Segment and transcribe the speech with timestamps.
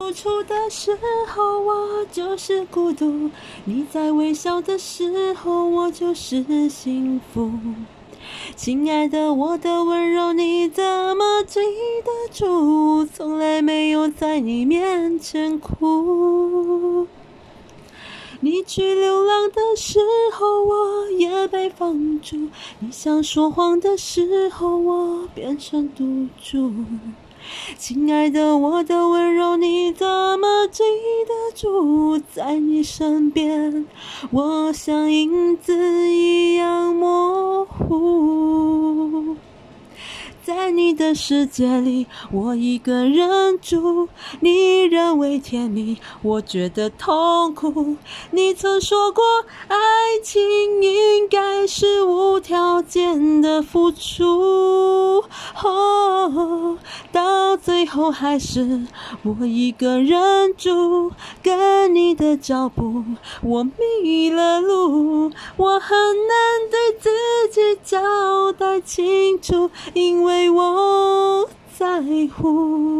[0.00, 3.30] 付出的时候，我就是孤独；
[3.66, 7.52] 你在微笑的时候，我就是幸福。
[8.56, 11.60] 亲爱的，我的温柔你怎么记
[12.02, 13.04] 得住？
[13.04, 17.06] 从来没有在你面前哭。
[18.40, 19.98] 你去流浪的时
[20.32, 22.48] 候，我也被放逐；
[22.78, 26.72] 你想说谎的时候，我变成赌注。
[27.78, 30.82] 亲爱的，我的温柔你怎么记
[31.26, 32.22] 得住？
[32.32, 33.86] 在你身边，
[34.30, 39.36] 我像影子一样模糊。
[40.42, 44.08] 在你的世界里，我一个人住。
[44.40, 47.96] 你认为甜蜜，我觉得痛苦。
[48.32, 49.22] 你曾说过，
[49.68, 49.76] 爱
[50.24, 55.22] 情应该是无条件的付出。
[55.62, 56.78] 哦，
[57.50, 58.86] 到最后还是
[59.24, 61.10] 我一个人住，
[61.42, 63.02] 跟你的脚步，
[63.42, 65.32] 我迷了路。
[65.56, 67.10] 我很难对自
[67.52, 72.00] 己交代清楚，因为我在
[72.36, 72.99] 乎。